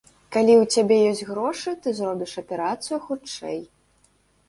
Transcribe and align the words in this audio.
Калі 0.35 0.53
ў 0.61 0.65
цябе 0.77 0.97
ёсць 1.09 1.27
грошы, 1.31 1.69
ты 1.85 1.95
зробіш 2.01 2.35
аперацыю 2.45 3.03
хутчэй. 3.07 3.65